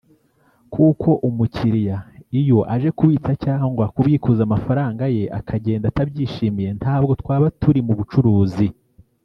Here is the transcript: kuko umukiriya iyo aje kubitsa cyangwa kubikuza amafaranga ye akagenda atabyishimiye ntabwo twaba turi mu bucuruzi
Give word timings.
kuko 0.73 1.09
umukiriya 1.27 1.97
iyo 2.39 2.59
aje 2.73 2.89
kubitsa 2.97 3.31
cyangwa 3.45 3.83
kubikuza 3.95 4.41
amafaranga 4.47 5.03
ye 5.15 5.23
akagenda 5.39 5.85
atabyishimiye 5.89 6.69
ntabwo 6.79 7.11
twaba 7.21 7.47
turi 7.61 7.79
mu 7.87 7.93
bucuruzi 7.99 8.67